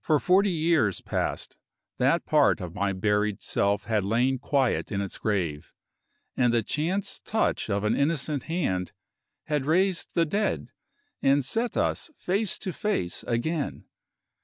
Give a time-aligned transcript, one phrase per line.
[0.00, 1.56] For forty years past,
[1.98, 5.72] that part of my buried self had lain quiet in its grave
[6.36, 8.90] and the chance touch of an innocent hand
[9.44, 10.72] had raised the dead,
[11.22, 13.84] and set us face to face again!